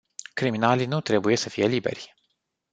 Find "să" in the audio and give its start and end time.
1.37-1.49